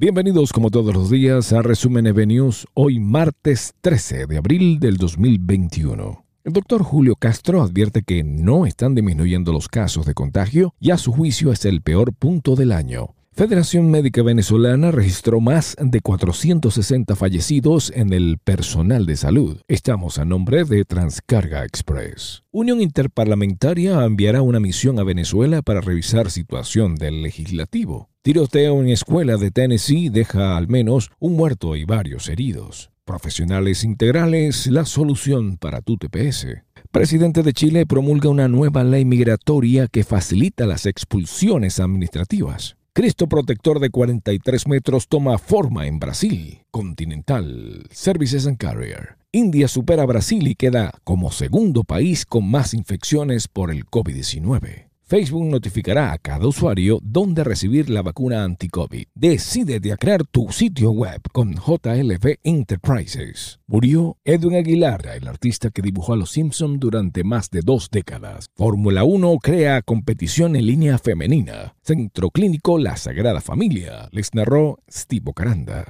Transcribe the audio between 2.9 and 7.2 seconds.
martes 13 de abril del 2021. El doctor Julio